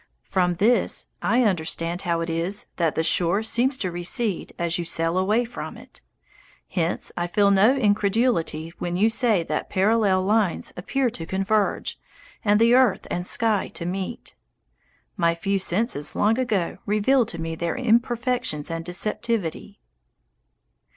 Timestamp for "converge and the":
11.27-12.73